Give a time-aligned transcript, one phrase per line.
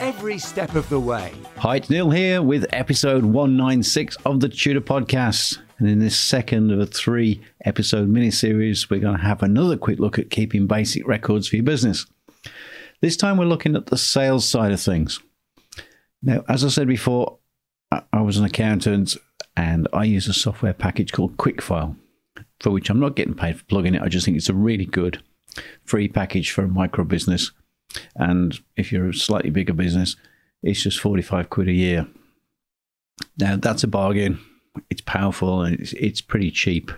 [0.00, 1.30] every step of the way.
[1.58, 5.58] Hi, it's Neil here with episode 196 of the Tutor Podcast.
[5.78, 9.76] And in this second of a three episode mini series, we're going to have another
[9.76, 12.06] quick look at keeping basic records for your business.
[13.02, 15.20] This time, we're looking at the sales side of things.
[16.22, 17.38] Now, as I said before,
[17.90, 19.16] I was an accountant
[19.54, 21.94] and I use a software package called QuickFile,
[22.60, 24.02] for which I'm not getting paid for plugging it.
[24.02, 25.22] I just think it's a really good
[25.84, 27.52] free package for a micro business.
[28.16, 30.16] And if you're a slightly bigger business,
[30.62, 32.06] it's just 45 quid a year.
[33.38, 34.38] Now, that's a bargain
[34.88, 36.90] it's powerful and it's, it's pretty cheap.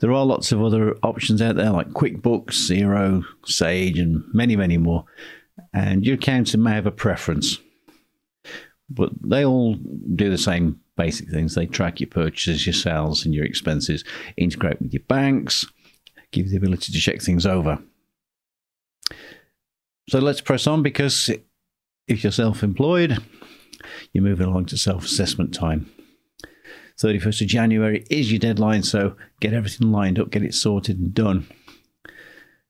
[0.00, 4.76] There are lots of other options out there like QuickBooks, Xero, Sage, and many, many
[4.76, 5.04] more.
[5.72, 7.58] And your accountant may have a preference,
[8.90, 9.76] but they all
[10.14, 11.54] do the same basic things.
[11.54, 14.04] They track your purchases, your sales, and your expenses,
[14.36, 15.66] integrate with your banks,
[16.32, 17.78] give you the ability to check things over.
[20.08, 21.30] So let's press on because
[22.08, 23.18] if you're self employed,
[24.12, 25.90] you're moving along to self assessment time.
[26.98, 31.14] 31st of January is your deadline, so get everything lined up, get it sorted and
[31.14, 31.46] done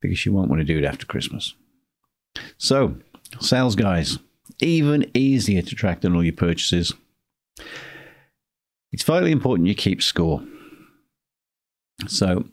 [0.00, 1.54] because you won't want to do it after Christmas.
[2.58, 2.96] So,
[3.40, 4.18] sales guys,
[4.60, 6.92] even easier to track than all your purchases.
[8.92, 10.42] It's vitally important you keep score.
[12.06, 12.44] So,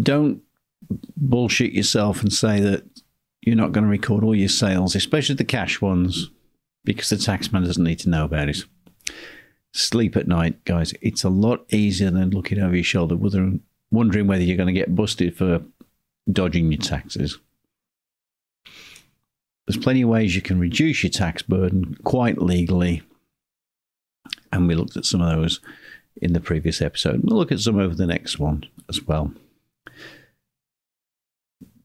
[0.00, 0.42] don't
[1.16, 2.84] bullshit yourself and say that
[3.42, 6.30] you're not going to record all your sales, especially the cash ones,
[6.84, 8.64] because the taxman doesn't need to know about it
[9.72, 10.94] sleep at night, guys.
[11.00, 13.16] It's a lot easier than looking over your shoulder,
[13.90, 15.62] wondering whether you're going to get busted for
[16.30, 17.38] dodging your taxes.
[19.66, 23.02] There's plenty of ways you can reduce your tax burden quite legally.
[24.52, 25.60] And we looked at some of those
[26.20, 27.22] in the previous episode.
[27.24, 29.32] We'll look at some over the next one as well.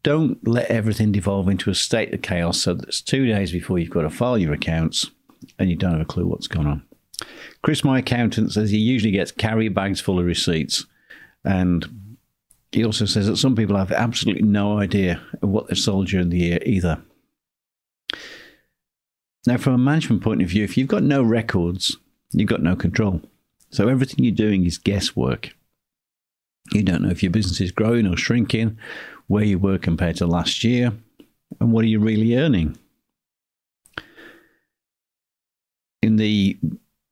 [0.07, 3.77] Don't let everything devolve into a state of chaos so that it's two days before
[3.77, 5.11] you've got to file your accounts
[5.59, 6.81] and you don't have a clue what's going on.
[7.61, 10.85] Chris, my accountant, says he usually gets carry bags full of receipts.
[11.43, 12.15] And
[12.71, 16.29] he also says that some people have absolutely no idea of what they've sold during
[16.29, 17.01] the year either.
[19.45, 21.97] Now, from a management point of view, if you've got no records,
[22.31, 23.23] you've got no control.
[23.71, 25.53] So everything you're doing is guesswork.
[26.73, 28.77] You don't know if your business is growing or shrinking,
[29.27, 30.93] where you were compared to last year,
[31.59, 32.77] and what are you really earning.
[36.01, 36.57] In the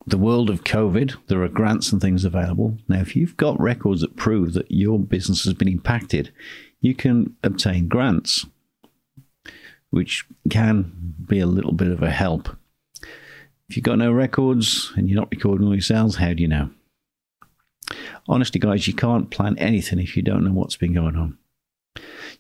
[0.08, 2.78] the world of COVID, there are grants and things available.
[2.88, 6.32] Now, if you've got records that prove that your business has been impacted,
[6.80, 8.46] you can obtain grants,
[9.90, 12.56] which can be a little bit of a help.
[13.68, 16.48] If you've got no records and you're not recording all your sales, how do you
[16.48, 16.70] know?
[18.28, 21.38] Honestly, guys, you can't plan anything if you don't know what's been going on.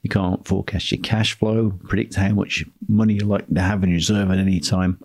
[0.02, 3.92] You can't forecast your cash flow, predict how much money you're likely to have in
[3.92, 5.00] reserve at any time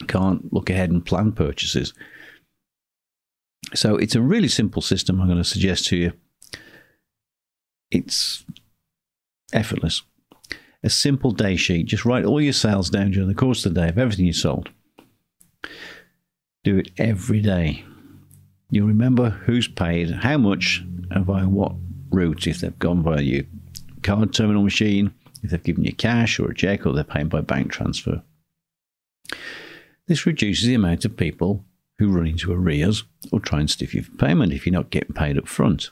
[0.00, 1.92] You can't look ahead and plan purchases.
[3.74, 6.12] So it's a really simple system I'm going to suggest to you.
[7.90, 8.44] It's
[9.52, 10.02] effortless.
[10.82, 11.86] A simple day sheet.
[11.86, 14.32] Just write all your sales down during the course of the day of everything you
[14.32, 14.70] sold.
[16.64, 17.84] Do it every day.
[18.70, 21.72] You'll remember who's paid, how much, and via what
[22.10, 23.44] route, if they've gone via your
[24.02, 25.12] card terminal machine,
[25.42, 28.22] if they've given you cash or a check, or they're paying by bank transfer.
[30.06, 31.64] This reduces the amount of people
[31.98, 35.14] who run into arrears or try and stiff you for payment if you're not getting
[35.14, 35.90] paid up front.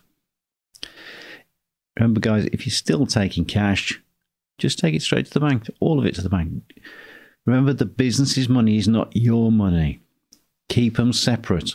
[1.98, 4.03] Remember, guys, if you're still taking cash,
[4.58, 6.62] just take it straight to the bank, all of it to the bank.
[7.47, 10.00] Remember, the business's money is not your money.
[10.69, 11.75] Keep them separate.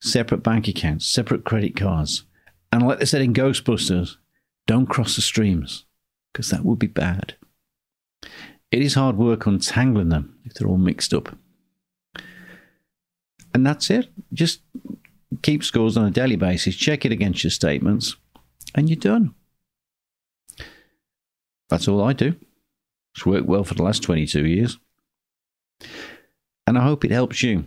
[0.00, 2.24] Separate bank accounts, separate credit cards.
[2.70, 4.16] And like they said in Ghostbusters,
[4.66, 5.84] don't cross the streams,
[6.32, 7.36] because that would be bad.
[8.70, 11.36] It is hard work untangling them if they're all mixed up.
[13.54, 14.08] And that's it.
[14.32, 14.62] Just
[15.42, 18.16] keep scores on a daily basis, check it against your statements,
[18.74, 19.34] and you're done.
[21.68, 22.34] That's all I do.
[23.14, 24.78] It's worked well for the last 22 years.
[26.66, 27.66] And I hope it helps you.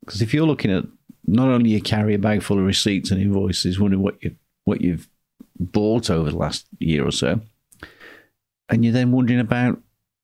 [0.00, 0.84] Because if you're looking at
[1.26, 4.80] not only you carry a bag full of receipts and invoices, wondering what you what
[4.80, 5.08] you've
[5.58, 7.40] bought over the last year or so,
[8.68, 9.80] and you're then wondering about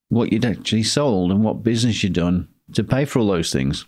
[0.09, 3.87] what you'd actually sold and what business you'd done to pay for all those things.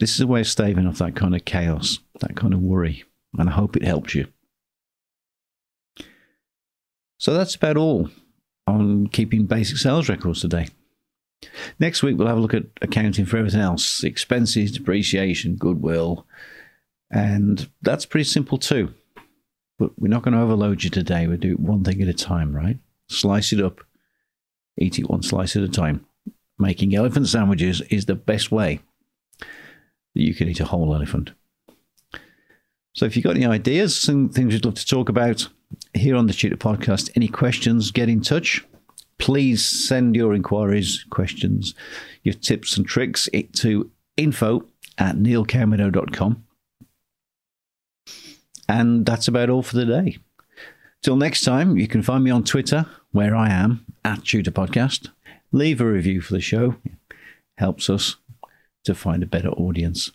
[0.00, 3.04] This is a way of staving off that kind of chaos, that kind of worry,
[3.38, 4.26] and I hope it helps you.
[7.18, 8.10] So that's about all
[8.66, 10.68] on keeping basic sales records today.
[11.78, 16.26] Next week, we'll have a look at accounting for everything else expenses, depreciation, goodwill,
[17.10, 18.94] and that's pretty simple too.
[19.78, 21.26] But we're not going to overload you today.
[21.26, 22.78] We'll do one thing at a time, right?
[23.08, 23.80] Slice it up,
[24.78, 26.06] eat it one slice at a time.
[26.58, 28.80] Making elephant sandwiches is the best way
[29.40, 31.32] that you can eat a whole elephant.
[32.94, 35.48] So if you've got any ideas and things you'd love to talk about
[35.94, 38.64] here on the Tutor Podcast, any questions, get in touch.
[39.24, 41.74] Please send your inquiries, questions,
[42.24, 44.66] your tips and tricks to info
[44.98, 46.44] at neilcamino.com.
[48.68, 50.18] And that's about all for the day.
[51.02, 55.08] Till next time, you can find me on Twitter, where I am at Tutor Podcast.
[55.52, 56.76] Leave a review for the show,
[57.56, 58.16] helps us
[58.84, 60.10] to find a better audience.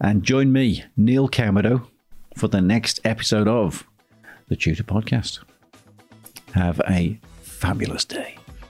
[0.00, 1.88] And join me, Neil Camino,
[2.36, 3.86] for the next episode of
[4.48, 5.38] the Tutor Podcast.
[6.54, 8.37] Have a fabulous day.